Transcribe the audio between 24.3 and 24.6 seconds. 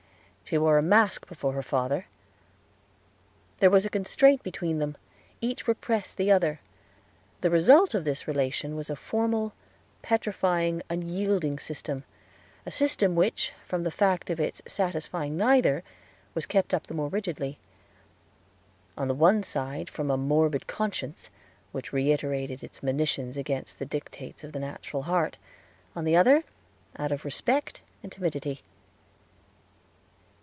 of the